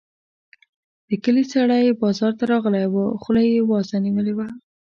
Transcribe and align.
د 1.07 1.09
کلي 1.23 1.43
سړی 1.53 1.85
بازار 2.01 2.31
ته 2.39 2.43
راغلی 2.53 2.85
وو؛ 2.89 3.05
خوله 3.21 3.41
يې 3.51 3.59
وازه 3.71 3.95
نيولې 4.05 4.33
وه. 4.37 4.47